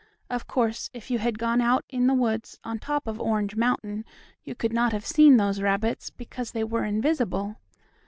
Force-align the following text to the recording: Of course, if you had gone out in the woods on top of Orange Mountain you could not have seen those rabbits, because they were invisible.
Of 0.31 0.47
course, 0.47 0.89
if 0.95 1.11
you 1.11 1.19
had 1.19 1.37
gone 1.37 1.61
out 1.61 1.85
in 1.87 2.07
the 2.07 2.15
woods 2.15 2.57
on 2.63 2.79
top 2.79 3.05
of 3.05 3.21
Orange 3.21 3.55
Mountain 3.55 4.03
you 4.43 4.55
could 4.55 4.73
not 4.73 4.93
have 4.93 5.05
seen 5.05 5.37
those 5.37 5.61
rabbits, 5.61 6.09
because 6.09 6.53
they 6.53 6.63
were 6.63 6.85
invisible. 6.85 7.57